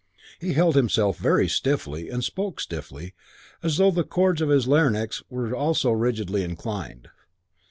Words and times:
He 0.39 0.53
held 0.53 0.73
himself 0.75 1.17
very 1.19 1.47
stiffly 1.47 2.09
and 2.09 2.23
spoke 2.23 2.59
stiffly 2.59 3.13
as 3.61 3.77
though 3.77 3.91
the 3.91 4.03
cords 4.03 4.41
of 4.41 4.49
his 4.49 4.67
larynx 4.67 5.21
were 5.29 5.53
also 5.55 5.91
rigidly 5.91 6.41
inclined. 6.43 7.09